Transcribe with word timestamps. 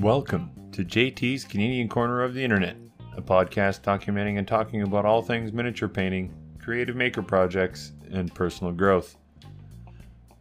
Welcome 0.00 0.50
to 0.72 0.82
JT's 0.82 1.44
Canadian 1.44 1.86
Corner 1.86 2.22
of 2.22 2.32
the 2.32 2.42
Internet, 2.42 2.78
a 3.18 3.20
podcast 3.20 3.82
documenting 3.82 4.38
and 4.38 4.48
talking 4.48 4.80
about 4.80 5.04
all 5.04 5.20
things 5.20 5.52
miniature 5.52 5.90
painting, 5.90 6.32
creative 6.58 6.96
maker 6.96 7.20
projects, 7.20 7.92
and 8.10 8.34
personal 8.34 8.72
growth. 8.72 9.18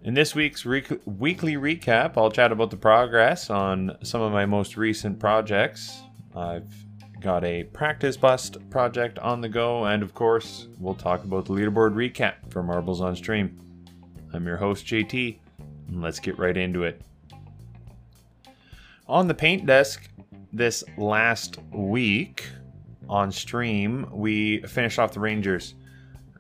In 0.02 0.14
this 0.14 0.34
week's 0.34 0.64
weekly 0.64 1.56
recap, 1.56 2.14
I'll 2.16 2.32
chat 2.32 2.54
about 2.54 2.72
the 2.72 2.78
progress 2.78 3.50
on 3.50 3.98
some 4.02 4.22
of 4.22 4.32
my 4.32 4.46
most 4.46 4.78
recent 4.78 5.20
projects. 5.20 6.04
I've 6.34 6.74
got 7.20 7.44
a 7.44 7.66
practice 7.66 8.16
bust 8.16 8.58
project 8.70 9.20
on 9.20 9.42
the 9.42 9.50
go, 9.50 9.84
and 9.84 10.02
of 10.04 10.14
course, 10.14 10.70
we'll 10.80 10.96
talk 10.96 11.26
about 11.26 11.44
the 11.44 11.54
leaderboard 11.54 11.96
recap 11.96 12.36
for 12.50 12.64
Marbles 12.64 13.02
on 13.02 13.14
Stream. 13.14 13.60
I'm 14.32 14.48
your 14.48 14.56
host, 14.56 14.86
JT, 14.86 15.38
and 15.90 16.02
let's 16.02 16.22
get 16.22 16.40
right 16.40 16.56
into 16.56 16.84
it. 16.84 17.02
On 19.10 19.28
the 19.28 19.34
paint 19.34 19.66
desk 19.66 20.08
this 20.54 20.84
last 20.96 21.58
week 21.72 22.46
on 23.10 23.32
stream, 23.32 24.08
we 24.12 24.62
finished 24.62 25.00
off 25.00 25.14
the 25.14 25.20
Rangers. 25.20 25.74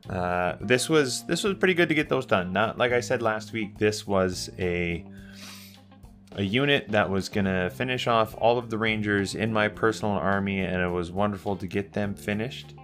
Uh, 0.07 0.55
this 0.61 0.87
was 0.87 1.25
this 1.25 1.43
was 1.43 1.57
pretty 1.57 1.73
good 1.73 1.89
to 1.89 1.95
get 1.95 2.09
those 2.09 2.27
done. 2.27 2.53
Not 2.53 2.77
like 2.77 2.91
I 2.91 2.99
said 2.99 3.23
last 3.23 3.53
week. 3.53 3.79
This 3.79 4.05
was 4.05 4.51
a 4.59 5.03
a 6.33 6.43
unit 6.43 6.87
that 6.89 7.09
was 7.09 7.27
gonna 7.27 7.71
finish 7.71 8.05
off 8.05 8.35
all 8.37 8.59
of 8.59 8.69
the 8.69 8.77
Rangers 8.77 9.33
in 9.33 9.51
my 9.51 9.67
personal 9.67 10.13
army, 10.13 10.59
and 10.59 10.79
it 10.79 10.89
was 10.89 11.11
wonderful 11.11 11.55
to 11.55 11.65
get 11.65 11.91
them 11.93 12.13
finished. 12.13 12.75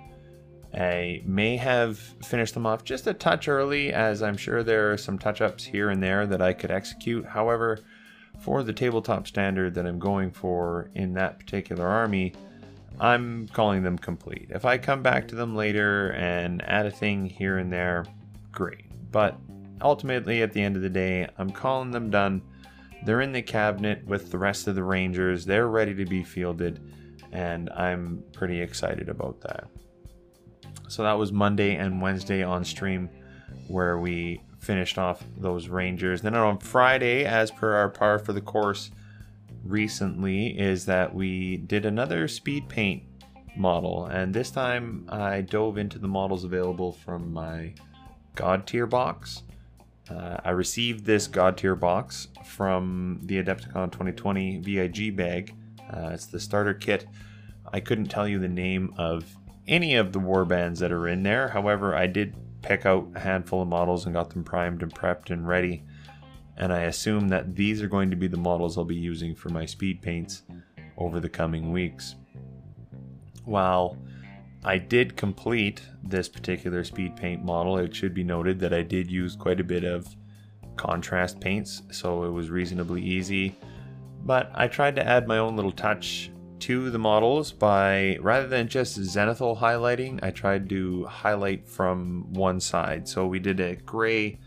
I 0.73 1.21
may 1.25 1.57
have 1.57 1.99
finished 2.23 2.55
them 2.55 2.65
off 2.65 2.83
just 2.83 3.05
a 3.05 3.13
touch 3.13 3.47
early, 3.47 3.93
as 3.93 4.23
I'm 4.23 4.35
sure 4.35 4.63
there 4.63 4.91
are 4.91 4.97
some 4.97 5.19
touch 5.19 5.41
ups 5.41 5.63
here 5.63 5.91
and 5.91 6.01
there 6.01 6.25
that 6.25 6.41
I 6.41 6.53
could 6.53 6.71
execute. 6.71 7.27
However, 7.27 7.81
for 8.39 8.63
the 8.63 8.73
tabletop 8.73 9.27
standard 9.27 9.73
that 9.75 9.85
I'm 9.85 9.99
going 9.99 10.31
for 10.31 10.89
in 10.93 11.13
that 11.13 11.39
particular 11.39 11.87
army, 11.87 12.33
I'm 12.99 13.47
calling 13.49 13.83
them 13.83 13.97
complete. 13.97 14.47
If 14.49 14.65
I 14.65 14.77
come 14.77 15.01
back 15.01 15.27
to 15.29 15.35
them 15.35 15.55
later 15.55 16.11
and 16.11 16.61
add 16.67 16.85
a 16.85 16.91
thing 16.91 17.25
here 17.25 17.57
and 17.57 17.71
there, 17.71 18.05
great. 18.51 18.85
But 19.11 19.37
ultimately, 19.81 20.41
at 20.41 20.53
the 20.53 20.61
end 20.61 20.75
of 20.75 20.81
the 20.81 20.89
day, 20.89 21.27
I'm 21.37 21.49
calling 21.49 21.91
them 21.91 22.09
done. 22.09 22.41
They're 23.05 23.21
in 23.21 23.33
the 23.33 23.41
cabinet 23.41 24.05
with 24.05 24.31
the 24.31 24.37
rest 24.37 24.67
of 24.67 24.75
the 24.75 24.83
Rangers. 24.83 25.45
They're 25.45 25.67
ready 25.67 25.93
to 25.95 26.05
be 26.05 26.23
fielded, 26.23 26.79
and 27.31 27.69
I'm 27.71 28.23
pretty 28.31 28.61
excited 28.61 29.09
about 29.09 29.41
that. 29.41 29.67
So 30.87 31.03
that 31.03 31.17
was 31.17 31.31
Monday 31.31 31.75
and 31.75 32.01
Wednesday 32.01 32.43
on 32.43 32.63
stream 32.63 33.09
where 33.67 33.97
we 33.97 34.41
finished 34.65 34.97
off 34.97 35.23
those 35.37 35.67
Rangers. 35.67 36.21
Then 36.21 36.35
on 36.35 36.57
Friday, 36.57 37.23
as 37.23 37.51
per 37.51 37.75
our 37.75 37.89
par 37.89 38.17
for 38.19 38.33
the 38.33 38.41
course 38.41 38.89
recently, 39.63 40.57
is 40.59 40.85
that 40.85 41.13
we 41.13 41.57
did 41.57 41.85
another 41.85 42.27
speed 42.27 42.67
paint 42.67 43.03
model, 43.55 44.05
and 44.07 44.33
this 44.33 44.51
time 44.51 45.05
I 45.07 45.41
dove 45.41 45.77
into 45.77 45.99
the 45.99 46.07
models 46.07 46.43
available 46.43 46.91
from 46.91 47.31
my 47.31 47.73
Godtear 48.35 48.89
box. 48.89 49.43
Uh, 50.09 50.37
I 50.43 50.49
received 50.49 51.05
this 51.05 51.27
Godtear 51.27 51.79
box 51.79 52.27
from 52.43 53.19
the 53.23 53.41
Adepticon 53.41 53.91
2020 53.91 54.59
VIG 54.59 55.15
bag. 55.15 55.55
Uh, 55.91 56.09
it's 56.13 56.25
the 56.25 56.39
starter 56.39 56.73
kit. 56.73 57.05
I 57.71 57.79
couldn't 57.79 58.07
tell 58.07 58.27
you 58.27 58.39
the 58.39 58.47
name 58.47 58.93
of 58.97 59.25
any 59.67 59.95
of 59.95 60.11
the 60.11 60.19
warbands 60.19 60.79
that 60.79 60.91
are 60.91 61.07
in 61.07 61.23
there. 61.23 61.49
However, 61.49 61.95
I 61.95 62.07
did 62.07 62.35
pick 62.65 62.85
out 62.85 63.07
a 63.13 63.19
handful 63.19 63.61
of 63.61 63.67
models 63.67 64.05
and 64.05 64.15
got 64.15 64.31
them 64.31 64.43
primed 64.43 64.81
and 64.81 64.93
prepped 64.93 65.29
and 65.29 65.47
ready. 65.47 65.83
And 66.57 66.73
I 66.73 66.81
assume 66.81 67.27
that 67.27 67.55
these 67.55 67.81
are 67.83 67.87
going 67.87 68.09
to 68.09 68.15
be 68.15 68.27
the 68.27 68.37
models 68.37 68.77
I'll 68.77 68.85
be 68.85 68.95
using 68.95 69.35
for 69.35 69.49
my 69.49 69.65
speed 69.65 70.01
paints 70.01 70.41
over 70.97 71.19
the 71.19 71.29
coming 71.29 71.71
weeks. 71.71 72.15
While 73.43 73.97
I 74.63 74.79
did 74.79 75.15
complete 75.15 75.83
this 76.03 76.27
particular 76.27 76.83
speed 76.83 77.15
paint 77.15 77.45
model, 77.45 77.77
it 77.77 77.95
should 77.95 78.15
be 78.15 78.23
noted 78.23 78.59
that 78.61 78.73
I 78.73 78.81
did 78.81 79.11
use 79.11 79.35
quite 79.35 79.59
a 79.59 79.63
bit 79.63 79.83
of 79.83 80.15
contrast 80.75 81.39
paints, 81.39 81.83
so 81.91 82.23
it 82.23 82.31
was 82.31 82.49
reasonably 82.49 83.03
easy. 83.03 83.55
But 84.23 84.51
I 84.55 84.67
tried 84.67 84.95
to 84.95 85.05
add 85.05 85.27
my 85.27 85.37
own 85.37 85.55
little 85.55 85.71
touch 85.71 86.31
to 86.59 86.89
the 86.89 86.99
models 86.99 87.51
by 87.51 88.17
rather 88.21 88.47
than 88.47 88.67
just 88.67 88.99
zenithal 88.99 89.59
highlighting, 89.59 90.19
I 90.23 90.31
tried 90.31 90.69
to 90.69 91.05
highlight 91.05 91.67
from 91.67 92.33
one 92.33 92.59
side. 92.59 93.07
So 93.07 93.27
we 93.27 93.39
did 93.39 93.59
a 93.59 93.75
gray 93.75 94.39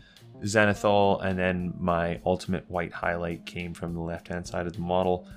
zenithal, 0.43 1.23
and 1.23 1.37
then 1.37 1.73
my 1.79 2.19
ultimate 2.25 2.69
white 2.69 2.93
highlight 2.93 3.45
came 3.45 3.73
from 3.73 3.93
the 3.93 4.01
left 4.01 4.27
hand 4.27 4.47
side 4.47 4.67
of 4.67 4.73
the 4.73 4.79
model. 4.79 5.27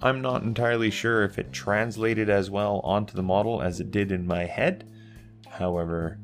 I'm 0.00 0.20
not 0.20 0.42
entirely 0.42 0.90
sure 0.90 1.24
if 1.24 1.38
it 1.38 1.52
translated 1.52 2.28
as 2.28 2.50
well 2.50 2.80
onto 2.80 3.14
the 3.14 3.22
model 3.22 3.62
as 3.62 3.80
it 3.80 3.90
did 3.90 4.12
in 4.12 4.26
my 4.26 4.44
head. 4.44 4.90
However, 5.48 6.18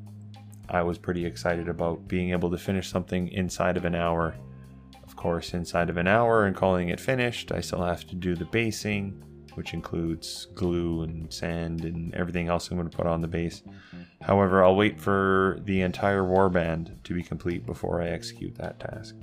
I 0.68 0.82
was 0.82 0.98
pretty 0.98 1.24
excited 1.24 1.68
about 1.68 2.06
being 2.08 2.30
able 2.30 2.50
to 2.50 2.58
finish 2.58 2.88
something 2.88 3.28
inside 3.28 3.76
of 3.76 3.84
an 3.84 3.94
hour. 3.94 4.34
Of 5.04 5.16
course, 5.16 5.54
inside 5.54 5.90
of 5.90 5.96
an 5.96 6.06
hour 6.06 6.46
and 6.46 6.54
calling 6.54 6.88
it 6.90 7.00
finished, 7.00 7.52
I 7.52 7.60
still 7.60 7.82
have 7.82 8.06
to 8.08 8.14
do 8.14 8.34
the 8.34 8.44
basing, 8.44 9.24
which 9.54 9.74
includes 9.74 10.46
glue 10.54 11.02
and 11.02 11.32
sand 11.32 11.84
and 11.84 12.14
everything 12.14 12.48
else 12.48 12.70
I'm 12.70 12.76
going 12.76 12.88
to 12.88 12.96
put 12.96 13.06
on 13.06 13.20
the 13.20 13.28
base. 13.28 13.62
However, 14.22 14.64
I'll 14.64 14.76
wait 14.76 15.00
for 15.00 15.58
the 15.64 15.80
entire 15.80 16.22
warband 16.22 17.02
to 17.04 17.14
be 17.14 17.22
complete 17.22 17.64
before 17.66 18.02
I 18.02 18.08
execute 18.08 18.54
that 18.56 18.80
task. 18.80 19.14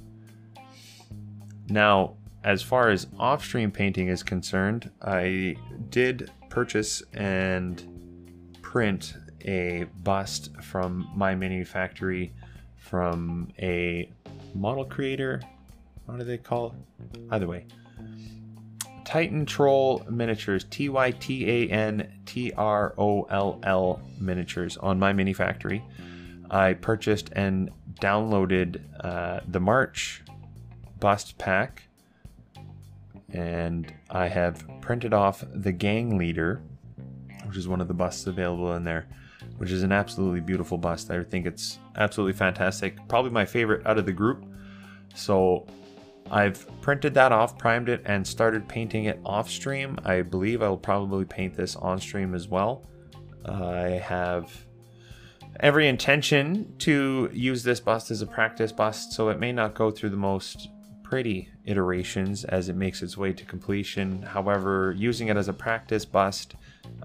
Now, 1.69 2.15
as 2.43 2.61
far 2.61 2.89
as 2.89 3.07
off 3.19 3.43
stream 3.43 3.71
painting 3.71 4.07
is 4.07 4.23
concerned, 4.23 4.89
I 5.01 5.57
did 5.89 6.31
purchase 6.49 7.03
and 7.13 7.83
print 8.61 9.15
a 9.45 9.85
bust 10.03 10.51
from 10.61 11.09
MyMiniFactory 11.17 12.31
from 12.75 13.49
a 13.59 14.09
model 14.53 14.85
creator. 14.85 15.41
What 16.05 16.19
do 16.19 16.23
they 16.23 16.37
call 16.37 16.75
it? 17.13 17.19
Either 17.31 17.47
way, 17.47 17.65
Tytan 19.07 19.47
Troll 19.47 20.05
Miniatures, 20.09 20.65
T 20.65 20.89
Y 20.89 21.11
T 21.11 21.49
A 21.49 21.69
N 21.69 22.11
T 22.25 22.51
R 22.57 22.93
O 22.97 23.23
L 23.23 23.57
L 23.63 24.01
Miniatures 24.19 24.75
on 24.75 24.99
MyMiniFactory. 24.99 25.81
I 26.51 26.73
purchased 26.73 27.29
and 27.31 27.71
downloaded 28.01 28.81
uh, 28.99 29.39
the 29.47 29.61
March 29.61 30.23
bust 30.99 31.37
pack, 31.37 31.83
and 33.31 33.93
I 34.09 34.27
have 34.27 34.67
printed 34.81 35.13
off 35.13 35.41
the 35.53 35.71
Gang 35.71 36.17
Leader, 36.17 36.61
which 37.45 37.55
is 37.55 37.65
one 37.65 37.79
of 37.79 37.87
the 37.87 37.93
busts 37.93 38.27
available 38.27 38.73
in 38.73 38.83
there, 38.83 39.07
which 39.57 39.71
is 39.71 39.83
an 39.83 39.93
absolutely 39.93 40.41
beautiful 40.41 40.77
bust. 40.77 41.09
I 41.11 41.23
think 41.23 41.45
it's 41.45 41.79
absolutely 41.95 42.33
fantastic. 42.33 42.97
Probably 43.07 43.31
my 43.31 43.45
favorite 43.45 43.87
out 43.87 43.97
of 43.97 44.05
the 44.05 44.11
group. 44.11 44.43
So 45.15 45.65
I've 46.31 46.67
printed 46.81 47.13
that 47.15 47.31
off, 47.31 47.57
primed 47.57 47.89
it, 47.89 48.01
and 48.05 48.25
started 48.25 48.67
painting 48.67 49.05
it 49.05 49.19
off 49.25 49.49
stream. 49.49 49.97
I 50.03 50.21
believe 50.21 50.61
I 50.61 50.69
will 50.69 50.77
probably 50.77 51.25
paint 51.25 51.55
this 51.55 51.75
on 51.75 51.99
stream 51.99 52.33
as 52.35 52.47
well. 52.47 52.85
I 53.45 54.01
have 54.03 54.51
every 55.59 55.87
intention 55.87 56.75
to 56.79 57.29
use 57.33 57.63
this 57.63 57.79
bust 57.79 58.11
as 58.11 58.21
a 58.21 58.27
practice 58.27 58.71
bust, 58.71 59.13
so 59.13 59.29
it 59.29 59.39
may 59.39 59.51
not 59.51 59.73
go 59.73 59.89
through 59.89 60.09
the 60.09 60.17
most 60.17 60.69
pretty 61.03 61.49
iterations 61.63 62.43
as 62.43 62.67
it 62.67 62.75
makes 62.75 63.01
its 63.01 63.17
way 63.17 63.31
to 63.31 63.45
completion. 63.45 64.21
However, 64.21 64.93
using 64.97 65.29
it 65.29 65.37
as 65.37 65.47
a 65.47 65.53
practice 65.53 66.03
bust, 66.03 66.55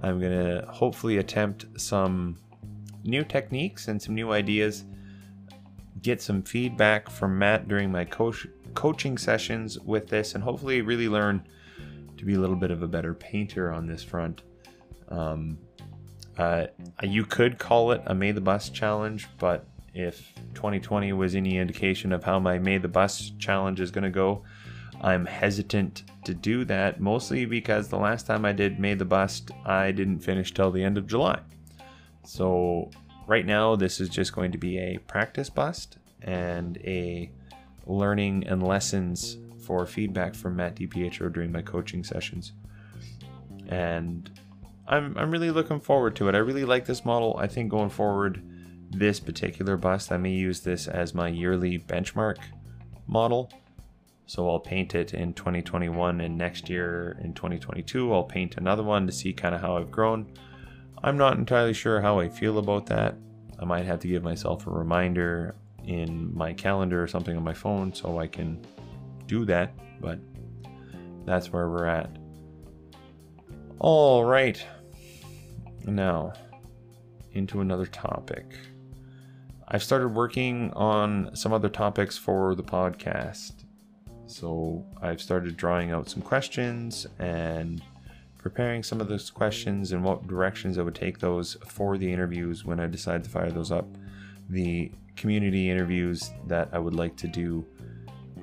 I'm 0.03 0.21
to 0.21 0.67
hopefully 0.69 1.19
attempt 1.19 1.67
some 1.81 2.39
new 3.05 3.25
techniques 3.25 3.89
and 3.89 4.03
some 4.03 4.15
new 4.15 4.33
ideas, 4.33 4.85
get 6.03 6.21
some 6.21 6.43
feedback 6.43 7.09
from 7.09 7.39
Matt 7.39 7.69
during 7.69 7.93
my 7.93 8.05
coach 8.05 8.47
coaching 8.75 9.19
sessions 9.19 9.79
with 9.79 10.09
this 10.09 10.35
and 10.35 10.43
hopefully 10.43 10.83
really 10.83 11.09
learn 11.09 11.47
to 12.17 12.25
be 12.25 12.35
a 12.35 12.39
little 12.39 12.57
bit 12.57 12.71
of 12.71 12.83
a 12.83 12.89
better 12.89 13.15
painter 13.15 13.73
on 13.73 13.87
this 13.87 14.03
front. 14.03 14.43
Um, 15.09 15.59
uh, 16.39 16.67
you 17.03 17.25
could 17.25 17.59
call 17.59 17.93
it 17.93 18.03
a 18.07 18.15
May 18.15 18.33
the 18.33 18.41
Bust 18.41 18.75
challenge, 18.75 19.29
but 19.39 19.67
if 19.95 20.33
2020 20.55 21.13
was 21.13 21.35
any 21.35 21.59
indication 21.59 22.13
of 22.13 22.25
how 22.25 22.39
my 22.39 22.59
May 22.59 22.79
the 22.79 22.89
Bust 22.89 23.39
challenge 23.39 23.81
is 23.81 23.91
going 23.91 24.05
to 24.05 24.11
go, 24.11 24.43
I'm 25.01 25.27
hesitant 25.27 26.05
to 26.25 26.33
do 26.33 26.65
that, 26.67 27.01
mostly 27.01 27.45
because 27.45 27.89
the 27.89 27.99
last 27.99 28.27
time 28.27 28.45
I 28.45 28.53
did 28.53 28.79
May 28.79 28.95
the 28.95 29.05
Bust, 29.05 29.51
I 29.67 29.91
didn't 29.91 30.21
finish 30.21 30.55
till 30.55 30.71
the 30.71 30.85
end 30.85 30.97
of 30.97 31.07
July. 31.07 31.41
So, 32.25 32.91
right 33.27 33.45
now, 33.45 33.75
this 33.75 34.01
is 34.01 34.09
just 34.09 34.33
going 34.33 34.53
to 34.53 34.59
be 34.59 34.79
a 34.79 34.99
practice 34.99 35.51
bust 35.51 35.99
and 36.23 36.79
a 36.79 37.33
learning 37.87 38.47
and 38.47 38.63
lessons 38.63 39.39
for 39.65 39.87
feedback 39.87 40.35
from 40.35 40.57
Matt 40.57 40.77
DiPietro 40.77 41.33
during 41.33 41.53
my 41.53 41.63
coaching 41.63 42.05
sessions. 42.05 42.53
And 43.69 44.31
I'm, 44.87 45.17
I'm 45.17 45.31
really 45.31 45.51
looking 45.51 45.81
forward 45.81 46.17
to 46.17 46.29
it. 46.29 46.35
I 46.35 46.39
really 46.39 46.65
like 46.65 46.85
this 46.85 47.05
model. 47.05 47.37
I 47.39 47.47
think 47.47 47.71
going 47.71 47.91
forward, 47.91 48.43
this 48.91 49.21
particular 49.21 49.77
bust, 49.77 50.13
I 50.13 50.17
may 50.17 50.33
use 50.33 50.61
this 50.61 50.89
as 50.89 51.15
my 51.15 51.29
yearly 51.29 51.79
benchmark 51.79 52.39
model. 53.07 53.51
So 54.27 54.49
I'll 54.49 54.61
paint 54.61 54.95
it 54.95 55.15
in 55.15 55.35
2021 55.35 56.21
and 56.21 56.39
next 56.39 56.69
year 56.69 57.19
in 57.23 57.35
2022 57.35 58.13
I'll 58.13 58.23
paint 58.25 58.57
another 58.57 58.83
one 58.83 59.07
to 59.07 59.13
see 59.13 59.33
kind 59.33 59.55
of 59.55 59.61
how 59.61 59.77
I've 59.77 59.91
grown. 59.91 60.33
I'm 61.03 61.17
not 61.17 61.37
entirely 61.37 61.75
sure 61.75 62.01
how 62.01 62.21
I 62.21 62.29
feel 62.29 62.59
about 62.59 62.87
that. 62.87 63.17
I 63.59 63.65
might 63.65 63.85
have 63.85 64.01
to 64.01 64.09
give 64.09 64.23
myself 64.23 64.67
a 64.67 64.71
reminder 64.71 65.55
in 65.87 66.35
my 66.35 66.53
calendar 66.53 67.03
or 67.03 67.07
something 67.07 67.37
on 67.37 67.43
my 67.43 67.55
phone 67.55 67.93
so 67.93 68.19
I 68.19 68.27
can 68.27 68.65
do 69.27 69.45
that, 69.47 69.73
but 70.01 70.19
that's 71.25 71.53
where 71.53 71.69
we're 71.69 71.87
at. 71.87 72.11
All 73.79 74.25
right. 74.25 74.65
Now, 75.85 76.33
into 77.33 77.61
another 77.61 77.87
topic. 77.87 78.47
I've 79.69 79.83
started 79.83 80.09
working 80.09 80.71
on 80.75 81.35
some 81.35 81.53
other 81.53 81.69
topics 81.69 82.19
for 82.19 82.55
the 82.55 82.63
podcast. 82.63 83.65
So 84.27 84.85
I've 85.01 85.21
started 85.21 85.57
drawing 85.57 85.91
out 85.91 86.09
some 86.09 86.23
questions 86.23 87.07
and 87.19 87.83
preparing 88.39 88.83
some 88.83 89.01
of 89.01 89.09
those 89.09 89.31
questions 89.31 89.93
and 89.93 90.05
what 90.05 90.27
directions 90.27 90.77
I 90.77 90.83
would 90.83 90.95
take 90.95 91.19
those 91.21 91.57
for 91.67 91.97
the 91.97 92.13
interviews 92.13 92.65
when 92.65 92.81
I 92.81 92.87
decide 92.87 93.25
to 93.25 93.31
fire 93.31 93.51
those 93.51 93.71
up. 93.71 93.87
The 94.49 94.93
community 95.17 95.71
interviews 95.71 96.31
that 96.47 96.69
I 96.73 96.79
would 96.79 96.95
like 96.95 97.17
to 97.17 97.29
do 97.29 97.67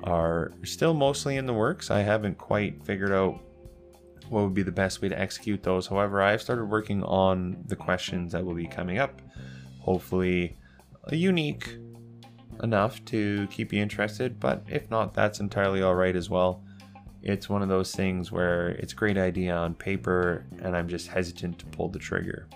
are 0.04 0.52
still 0.64 0.94
mostly 0.94 1.36
in 1.36 1.46
the 1.46 1.52
works. 1.52 1.90
I 1.90 2.00
haven't 2.00 2.38
quite 2.38 2.84
figured 2.84 3.12
out 3.12 3.40
what 4.28 4.44
would 4.44 4.54
be 4.54 4.62
the 4.62 4.72
best 4.72 5.02
way 5.02 5.08
to 5.08 5.18
execute 5.18 5.62
those. 5.62 5.86
However, 5.86 6.22
I've 6.22 6.40
started 6.40 6.66
working 6.66 7.02
on 7.02 7.64
the 7.66 7.76
questions 7.76 8.32
that 8.32 8.44
will 8.44 8.54
be 8.54 8.66
coming 8.66 8.98
up. 8.98 9.20
Hopefully, 9.80 10.56
unique 11.10 11.76
enough 12.62 13.04
to 13.06 13.48
keep 13.50 13.72
you 13.72 13.82
interested, 13.82 14.38
but 14.38 14.62
if 14.68 14.90
not, 14.90 15.14
that's 15.14 15.40
entirely 15.40 15.82
all 15.82 15.94
right 15.94 16.14
as 16.14 16.30
well. 16.30 16.62
It's 17.22 17.48
one 17.48 17.62
of 17.62 17.68
those 17.68 17.94
things 17.94 18.30
where 18.32 18.68
it's 18.70 18.92
a 18.92 18.96
great 18.96 19.18
idea 19.18 19.54
on 19.54 19.74
paper, 19.74 20.46
and 20.62 20.76
I'm 20.76 20.88
just 20.88 21.08
hesitant 21.08 21.58
to 21.58 21.66
pull 21.66 21.88
the 21.88 21.98
trigger. 21.98 22.48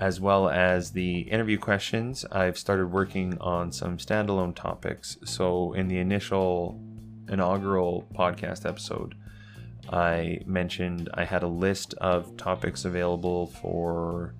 As 0.00 0.18
well 0.18 0.48
as 0.48 0.92
the 0.92 1.20
interview 1.20 1.58
questions, 1.58 2.24
I've 2.32 2.56
started 2.56 2.86
working 2.86 3.36
on 3.38 3.70
some 3.70 3.98
standalone 3.98 4.56
topics. 4.56 5.18
So, 5.26 5.74
in 5.74 5.88
the 5.88 5.98
initial 5.98 6.80
inaugural 7.28 8.08
podcast 8.14 8.66
episode, 8.66 9.14
I 9.92 10.40
mentioned 10.46 11.10
I 11.12 11.24
had 11.24 11.42
a 11.42 11.48
list 11.48 11.92
of 12.00 12.34
topics 12.38 12.86
available 12.86 13.48
for 13.48 14.34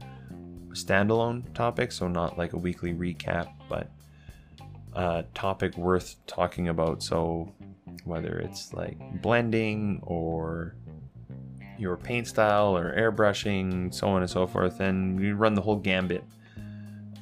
standalone 0.70 1.52
topics, 1.52 1.96
so 1.96 2.08
not 2.08 2.38
like 2.38 2.54
a 2.54 2.58
weekly 2.58 2.94
recap, 2.94 3.50
but 3.68 3.90
a 4.94 5.24
topic 5.34 5.76
worth 5.76 6.16
talking 6.26 6.68
about. 6.68 7.02
So 7.02 7.52
whether 8.04 8.38
it's 8.38 8.72
like 8.72 8.96
blending 9.20 10.00
or 10.04 10.74
your 11.80 11.96
paint 11.96 12.28
style 12.28 12.76
or 12.76 12.94
airbrushing, 12.96 13.92
so 13.92 14.08
on 14.08 14.22
and 14.22 14.30
so 14.30 14.46
forth, 14.46 14.80
and 14.80 15.20
you 15.20 15.34
run 15.34 15.54
the 15.54 15.62
whole 15.62 15.76
gambit 15.76 16.22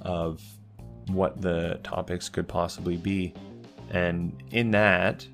of 0.02 0.42
what 1.08 1.40
the 1.40 1.80
topics 1.82 2.28
could 2.28 2.48
possibly 2.48 2.96
be. 2.96 3.32
And 3.90 4.42
in 4.50 4.70
that, 4.72 5.26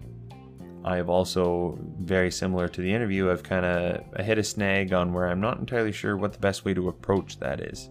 I've 0.85 1.09
also, 1.09 1.79
very 1.99 2.31
similar 2.31 2.69
to 2.69 2.81
the 2.81 2.93
interview, 2.93 3.31
I've 3.31 3.43
kind 3.43 3.65
of 3.65 4.25
hit 4.25 4.39
a 4.39 4.45
snag 4.45 4.93
on 4.93 5.13
where 5.13 5.29
I'm 5.29 5.41
not 5.41 5.59
entirely 5.59 5.93
sure 5.93 6.17
what 6.17 6.35
the 6.35 6.39
best 6.39 6.65
way 6.65 6.75
to 6.75 6.89
approach 6.89 7.39
that 7.39 7.61
is. 7.61 7.89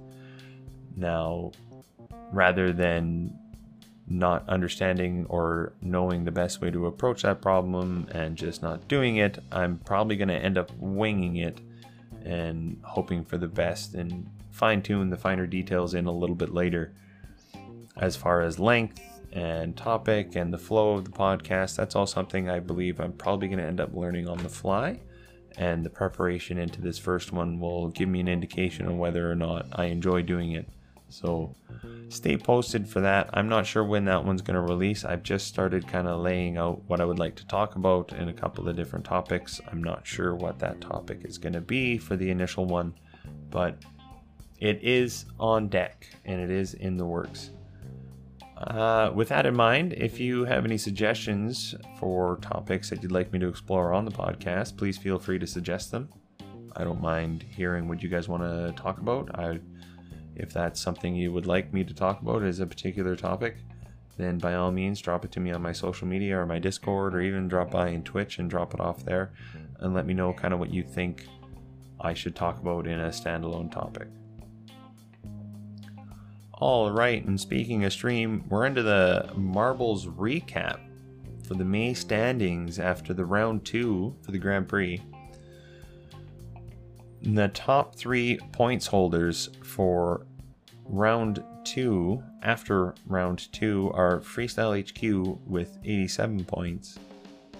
Now, 0.95 1.51
rather 2.31 2.71
than 2.71 3.37
not 4.07 4.47
understanding 4.49 5.25
or 5.29 5.73
knowing 5.81 6.25
the 6.25 6.31
best 6.31 6.61
way 6.61 6.69
to 6.71 6.87
approach 6.87 7.21
that 7.23 7.41
problem 7.41 8.07
and 8.11 8.35
just 8.35 8.61
not 8.61 8.87
doing 8.87 9.17
it, 9.17 9.39
I'm 9.51 9.79
probably 9.79 10.15
going 10.15 10.27
to 10.27 10.35
end 10.35 10.57
up 10.57 10.71
winging 10.77 11.37
it 11.37 11.59
and 12.23 12.79
hoping 12.83 13.23
for 13.23 13.37
the 13.37 13.47
best 13.47 13.95
and 13.95 14.29
fine 14.51 14.81
tune 14.81 15.09
the 15.09 15.17
finer 15.17 15.47
details 15.47 15.93
in 15.93 16.05
a 16.05 16.11
little 16.11 16.35
bit 16.35 16.53
later. 16.53 16.93
As 17.97 18.15
far 18.15 18.41
as 18.41 18.59
length 18.59 19.01
and 19.31 19.75
topic 19.75 20.35
and 20.35 20.53
the 20.53 20.57
flow 20.57 20.93
of 20.93 21.05
the 21.05 21.11
podcast, 21.11 21.75
that's 21.75 21.95
all 21.95 22.05
something 22.05 22.49
I 22.49 22.59
believe 22.59 22.99
I'm 22.99 23.13
probably 23.13 23.47
going 23.47 23.59
to 23.59 23.65
end 23.65 23.81
up 23.81 23.93
learning 23.93 24.27
on 24.27 24.37
the 24.37 24.49
fly. 24.49 24.99
And 25.57 25.85
the 25.85 25.89
preparation 25.89 26.57
into 26.57 26.81
this 26.81 26.97
first 26.97 27.31
one 27.31 27.59
will 27.59 27.89
give 27.89 28.09
me 28.09 28.19
an 28.19 28.27
indication 28.27 28.87
on 28.87 28.97
whether 28.97 29.31
or 29.31 29.35
not 29.35 29.67
I 29.71 29.85
enjoy 29.85 30.23
doing 30.23 30.51
it. 30.51 30.67
So 31.13 31.55
stay 32.09 32.37
posted 32.37 32.87
for 32.89 32.99
that. 33.01 33.29
I'm 33.33 33.47
not 33.47 33.67
sure 33.67 33.83
when 33.83 34.05
that 34.05 34.25
one's 34.25 34.41
going 34.41 34.55
to 34.55 34.61
release. 34.61 35.05
I've 35.05 35.21
just 35.21 35.47
started 35.47 35.87
kind 35.87 36.07
of 36.07 36.21
laying 36.21 36.57
out 36.57 36.81
what 36.87 36.99
I 36.99 37.05
would 37.05 37.19
like 37.19 37.35
to 37.35 37.47
talk 37.47 37.75
about 37.75 38.13
in 38.13 38.29
a 38.29 38.33
couple 38.33 38.67
of 38.67 38.75
different 38.75 39.05
topics. 39.05 39.61
I'm 39.71 39.83
not 39.83 40.07
sure 40.07 40.33
what 40.33 40.57
that 40.59 40.81
topic 40.81 41.21
is 41.23 41.37
going 41.37 41.53
to 41.53 41.61
be 41.61 41.99
for 41.99 42.15
the 42.15 42.31
initial 42.31 42.65
one, 42.65 42.95
but 43.51 43.77
it 44.59 44.79
is 44.81 45.25
on 45.39 45.67
deck 45.67 46.07
and 46.25 46.41
it 46.41 46.49
is 46.49 46.73
in 46.73 46.97
the 46.97 47.05
works. 47.05 47.51
Uh, 48.57 49.11
with 49.13 49.29
that 49.29 49.45
in 49.45 49.55
mind, 49.55 49.93
if 49.93 50.19
you 50.19 50.45
have 50.45 50.65
any 50.65 50.77
suggestions 50.77 51.75
for 51.99 52.37
topics 52.41 52.89
that 52.89 53.03
you'd 53.03 53.11
like 53.11 53.31
me 53.31 53.37
to 53.37 53.47
explore 53.47 53.93
on 53.93 54.05
the 54.05 54.11
podcast, 54.11 54.77
please 54.77 54.97
feel 54.97 55.19
free 55.19 55.37
to 55.37 55.45
suggest 55.45 55.91
them. 55.91 56.09
I 56.75 56.83
don't 56.83 57.01
mind 57.01 57.43
hearing 57.43 57.87
what 57.87 58.01
you 58.01 58.09
guys 58.09 58.27
want 58.27 58.41
to 58.41 58.73
talk 58.81 58.97
about. 58.97 59.37
I 59.37 59.59
if 60.35 60.51
that's 60.51 60.81
something 60.81 61.15
you 61.15 61.31
would 61.31 61.45
like 61.45 61.73
me 61.73 61.83
to 61.83 61.93
talk 61.93 62.21
about 62.21 62.43
as 62.43 62.59
a 62.59 62.65
particular 62.65 63.15
topic, 63.15 63.57
then 64.17 64.37
by 64.37 64.55
all 64.55 64.71
means 64.71 65.01
drop 65.01 65.25
it 65.25 65.31
to 65.31 65.39
me 65.39 65.51
on 65.51 65.61
my 65.61 65.71
social 65.71 66.07
media 66.07 66.37
or 66.37 66.45
my 66.45 66.59
Discord 66.59 67.15
or 67.15 67.21
even 67.21 67.47
drop 67.47 67.71
by 67.71 67.89
in 67.89 68.03
Twitch 68.03 68.39
and 68.39 68.49
drop 68.49 68.73
it 68.73 68.79
off 68.79 69.03
there 69.03 69.33
and 69.79 69.93
let 69.93 70.05
me 70.05 70.13
know 70.13 70.33
kind 70.33 70.53
of 70.53 70.59
what 70.59 70.73
you 70.73 70.83
think 70.83 71.25
I 71.99 72.13
should 72.13 72.35
talk 72.35 72.59
about 72.59 72.87
in 72.87 72.99
a 72.99 73.09
standalone 73.09 73.71
topic. 73.71 74.07
All 76.53 76.91
right, 76.91 77.25
and 77.25 77.39
speaking 77.39 77.83
of 77.83 77.91
stream, 77.91 78.45
we're 78.47 78.65
into 78.65 78.83
the 78.83 79.31
marbles 79.35 80.05
recap 80.05 80.79
for 81.47 81.55
the 81.55 81.65
May 81.65 81.93
standings 81.93 82.79
after 82.79 83.13
the 83.13 83.25
round 83.25 83.65
two 83.65 84.15
for 84.21 84.31
the 84.31 84.37
Grand 84.37 84.67
Prix 84.67 85.01
the 87.23 87.47
top 87.49 87.95
three 87.95 88.37
points 88.51 88.87
holders 88.87 89.49
for 89.63 90.25
round 90.85 91.43
two, 91.63 92.21
after 92.41 92.93
round 93.07 93.51
two, 93.53 93.89
are 93.93 94.19
Freestyle 94.19 94.77
HQ 94.77 95.39
with 95.47 95.77
87 95.85 96.43
points, 96.43 96.99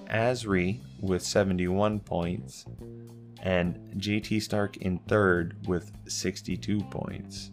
Asri 0.10 0.82
with 1.00 1.24
71 1.24 2.02
points, 2.02 2.66
and 3.42 3.78
JT 3.98 4.42
Stark 4.42 4.78
in 4.78 5.00
third 5.08 5.56
with 5.68 5.92
62 6.08 6.82
points. 6.92 7.52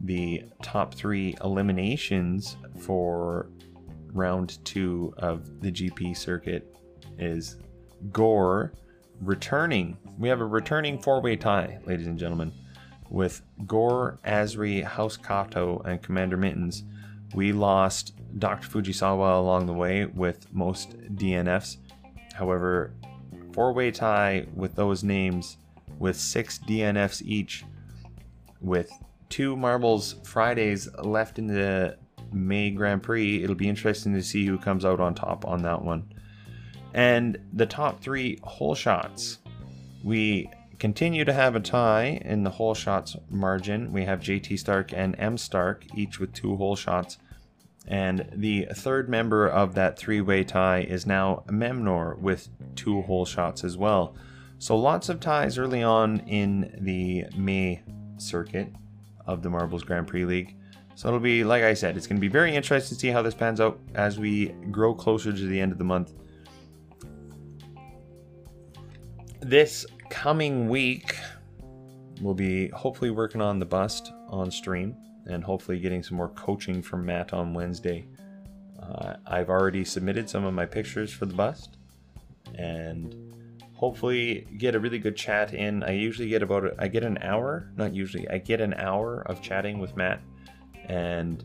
The 0.00 0.44
top 0.62 0.94
three 0.94 1.36
eliminations 1.44 2.56
for 2.80 3.50
round 4.12 4.64
two 4.64 5.14
of 5.18 5.60
the 5.60 5.70
GP 5.70 6.16
circuit 6.16 6.74
is 7.18 7.58
Gore 8.10 8.72
returning. 9.22 9.96
We 10.18 10.28
have 10.28 10.40
a 10.40 10.46
returning 10.46 10.98
four-way 10.98 11.36
tie, 11.36 11.78
ladies 11.86 12.06
and 12.06 12.18
gentlemen, 12.18 12.52
with 13.08 13.42
Gore, 13.66 14.18
Asri, 14.24 14.82
House 14.82 15.16
Kato, 15.16 15.80
and 15.84 16.02
Commander 16.02 16.36
Mittens. 16.36 16.84
We 17.34 17.52
lost 17.52 18.14
Dr. 18.38 18.68
Fujisawa 18.68 19.38
along 19.38 19.66
the 19.66 19.72
way 19.72 20.06
with 20.06 20.52
most 20.52 20.98
DNFs. 21.14 21.76
However, 22.34 22.92
four-way 23.52 23.90
tie 23.90 24.46
with 24.54 24.74
those 24.74 25.04
names 25.04 25.56
with 25.98 26.16
six 26.16 26.58
DNFs 26.58 27.22
each, 27.22 27.64
with 28.60 28.90
two 29.28 29.56
marbles 29.56 30.16
Fridays 30.24 30.88
left 30.98 31.38
in 31.38 31.46
the 31.46 31.96
May 32.32 32.70
Grand 32.70 33.02
Prix. 33.02 33.42
It'll 33.42 33.54
be 33.54 33.68
interesting 33.68 34.14
to 34.14 34.22
see 34.22 34.46
who 34.46 34.58
comes 34.58 34.84
out 34.84 35.00
on 35.00 35.14
top 35.14 35.46
on 35.46 35.62
that 35.62 35.82
one. 35.82 36.11
And 36.94 37.38
the 37.52 37.66
top 37.66 38.00
three 38.00 38.38
hole 38.42 38.74
shots. 38.74 39.38
We 40.04 40.50
continue 40.78 41.24
to 41.24 41.32
have 41.32 41.54
a 41.54 41.60
tie 41.60 42.20
in 42.24 42.42
the 42.42 42.50
hole 42.50 42.74
shots 42.74 43.16
margin. 43.30 43.92
We 43.92 44.04
have 44.04 44.20
JT 44.20 44.58
Stark 44.58 44.92
and 44.92 45.14
M 45.18 45.38
Stark, 45.38 45.84
each 45.94 46.18
with 46.18 46.32
two 46.32 46.56
hole 46.56 46.76
shots. 46.76 47.18
And 47.86 48.28
the 48.32 48.66
third 48.74 49.08
member 49.08 49.48
of 49.48 49.74
that 49.74 49.98
three 49.98 50.20
way 50.20 50.44
tie 50.44 50.80
is 50.80 51.06
now 51.06 51.44
Memnor 51.48 52.18
with 52.18 52.48
two 52.76 53.02
hole 53.02 53.24
shots 53.24 53.64
as 53.64 53.76
well. 53.76 54.14
So 54.58 54.76
lots 54.76 55.08
of 55.08 55.18
ties 55.18 55.58
early 55.58 55.82
on 55.82 56.20
in 56.20 56.78
the 56.80 57.26
May 57.36 57.82
circuit 58.18 58.68
of 59.26 59.42
the 59.42 59.50
Marbles 59.50 59.82
Grand 59.82 60.06
Prix 60.06 60.24
League. 60.24 60.56
So 60.94 61.08
it'll 61.08 61.20
be, 61.20 61.42
like 61.42 61.64
I 61.64 61.74
said, 61.74 61.96
it's 61.96 62.06
going 62.06 62.18
to 62.18 62.20
be 62.20 62.28
very 62.28 62.54
interesting 62.54 62.96
to 62.96 63.00
see 63.00 63.08
how 63.08 63.22
this 63.22 63.34
pans 63.34 63.60
out 63.60 63.80
as 63.94 64.18
we 64.18 64.48
grow 64.70 64.94
closer 64.94 65.32
to 65.32 65.46
the 65.46 65.60
end 65.60 65.72
of 65.72 65.78
the 65.78 65.84
month. 65.84 66.12
This 69.42 69.84
coming 70.10 70.68
week, 70.68 71.16
we'll 72.20 72.34
be 72.34 72.68
hopefully 72.68 73.10
working 73.10 73.40
on 73.40 73.58
the 73.58 73.66
bust 73.66 74.12
on 74.28 74.50
stream 74.50 74.96
and 75.26 75.42
hopefully 75.44 75.78
getting 75.78 76.02
some 76.02 76.16
more 76.16 76.30
coaching 76.30 76.82
from 76.82 77.04
Matt 77.04 77.32
on 77.32 77.54
Wednesday. 77.54 78.06
Uh, 78.80 79.14
I've 79.26 79.48
already 79.48 79.84
submitted 79.84 80.28
some 80.28 80.44
of 80.44 80.54
my 80.54 80.66
pictures 80.66 81.12
for 81.12 81.26
the 81.26 81.34
bust, 81.34 81.76
and 82.56 83.14
hopefully 83.74 84.46
get 84.58 84.74
a 84.74 84.80
really 84.80 84.98
good 84.98 85.16
chat 85.16 85.54
in. 85.54 85.82
I 85.84 85.92
usually 85.92 86.28
get 86.28 86.42
about 86.42 86.64
a, 86.64 86.74
I 86.78 86.88
get 86.88 87.04
an 87.04 87.18
hour, 87.22 87.72
not 87.76 87.94
usually, 87.94 88.28
I 88.28 88.38
get 88.38 88.60
an 88.60 88.74
hour 88.74 89.22
of 89.26 89.40
chatting 89.40 89.78
with 89.78 89.96
Matt, 89.96 90.20
and 90.86 91.44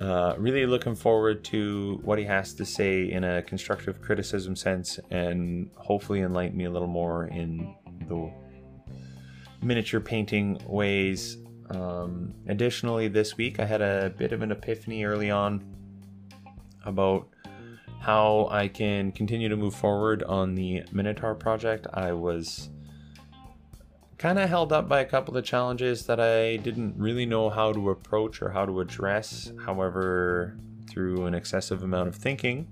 uh, 0.00 0.34
really 0.38 0.66
looking 0.66 0.94
forward 0.94 1.42
to 1.44 2.00
what 2.04 2.18
he 2.18 2.24
has 2.24 2.54
to 2.54 2.64
say 2.64 3.10
in 3.10 3.24
a 3.24 3.42
constructive 3.42 4.00
criticism 4.00 4.54
sense, 4.54 5.00
and 5.10 5.70
hopefully 5.76 6.20
enlighten 6.20 6.56
me 6.56 6.64
a 6.64 6.70
little 6.70 6.88
more 6.88 7.26
in 7.26 7.74
the 8.06 8.32
miniature 9.62 10.00
painting 10.00 10.60
ways. 10.66 11.38
Um, 11.70 12.34
additionally, 12.46 13.08
this 13.08 13.36
week 13.36 13.58
I 13.60 13.66
had 13.66 13.82
a 13.82 14.14
bit 14.16 14.32
of 14.32 14.42
an 14.42 14.52
epiphany 14.52 15.04
early 15.04 15.30
on 15.30 15.64
about 16.84 17.28
how 18.00 18.48
I 18.50 18.68
can 18.68 19.12
continue 19.12 19.48
to 19.48 19.56
move 19.56 19.74
forward 19.74 20.22
on 20.22 20.54
the 20.54 20.84
Minotaur 20.92 21.34
project. 21.34 21.86
I 21.92 22.12
was 22.12 22.70
kind 24.18 24.38
of 24.38 24.48
held 24.48 24.72
up 24.72 24.88
by 24.88 25.00
a 25.00 25.04
couple 25.04 25.36
of 25.36 25.44
challenges 25.44 26.06
that 26.06 26.18
I 26.18 26.56
didn't 26.56 26.94
really 26.98 27.24
know 27.24 27.50
how 27.50 27.72
to 27.72 27.90
approach 27.90 28.42
or 28.42 28.50
how 28.50 28.66
to 28.66 28.80
address. 28.80 29.52
However, 29.64 30.58
through 30.90 31.26
an 31.26 31.34
excessive 31.34 31.84
amount 31.84 32.08
of 32.08 32.16
thinking, 32.16 32.66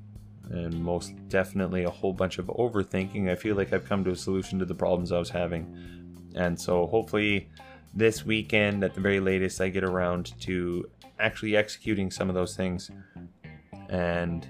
and 0.50 0.82
most 0.82 1.12
definitely 1.28 1.84
a 1.84 1.90
whole 1.90 2.12
bunch 2.12 2.38
of 2.38 2.46
overthinking, 2.46 3.30
I 3.30 3.36
feel 3.36 3.54
like 3.54 3.72
I've 3.72 3.88
come 3.88 4.02
to 4.04 4.10
a 4.10 4.16
solution 4.16 4.58
to 4.58 4.64
the 4.64 4.74
problems 4.74 5.12
I 5.12 5.18
was 5.18 5.30
having. 5.30 6.32
And 6.34 6.60
so 6.60 6.86
hopefully 6.88 7.48
this 7.94 8.26
weekend 8.26 8.82
at 8.82 8.94
the 8.94 9.00
very 9.00 9.20
latest 9.20 9.60
I 9.60 9.68
get 9.68 9.84
around 9.84 10.38
to 10.42 10.90
actually 11.18 11.56
executing 11.56 12.10
some 12.10 12.28
of 12.28 12.34
those 12.34 12.56
things 12.56 12.90
and 13.88 14.46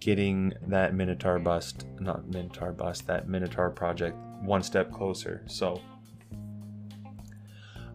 getting 0.00 0.54
that 0.66 0.94
Minotaur 0.94 1.38
bust, 1.38 1.86
not 2.00 2.28
Minotaur 2.28 2.72
bust, 2.72 3.06
that 3.06 3.28
Minotaur 3.28 3.70
project 3.70 4.16
one 4.42 4.62
step 4.62 4.92
closer. 4.92 5.42
So 5.46 5.80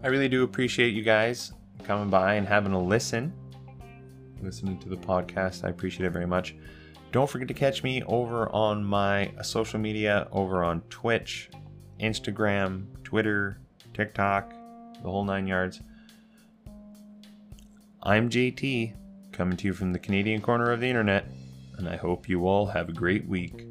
I 0.03 0.07
really 0.07 0.29
do 0.29 0.43
appreciate 0.43 0.93
you 0.93 1.03
guys 1.03 1.53
coming 1.83 2.09
by 2.09 2.35
and 2.35 2.47
having 2.47 2.73
a 2.73 2.81
listen, 2.81 3.33
listening 4.41 4.79
to 4.79 4.89
the 4.89 4.97
podcast. 4.97 5.63
I 5.63 5.69
appreciate 5.69 6.05
it 6.05 6.11
very 6.11 6.27
much. 6.27 6.55
Don't 7.11 7.29
forget 7.29 7.47
to 7.47 7.53
catch 7.53 7.83
me 7.83 8.03
over 8.03 8.49
on 8.49 8.83
my 8.83 9.31
social 9.41 9.79
media, 9.79 10.27
over 10.31 10.63
on 10.63 10.81
Twitch, 10.89 11.49
Instagram, 11.99 12.85
Twitter, 13.03 13.59
TikTok, 13.93 14.53
the 15.01 15.09
whole 15.09 15.23
nine 15.23 15.47
yards. 15.47 15.81
I'm 18.03 18.29
JT, 18.29 18.93
coming 19.31 19.57
to 19.57 19.67
you 19.67 19.73
from 19.73 19.93
the 19.93 19.99
Canadian 19.99 20.41
corner 20.41 20.71
of 20.71 20.79
the 20.79 20.87
internet, 20.87 21.25
and 21.77 21.87
I 21.87 21.95
hope 21.95 22.27
you 22.29 22.47
all 22.47 22.65
have 22.65 22.89
a 22.89 22.93
great 22.93 23.27
week. 23.27 23.66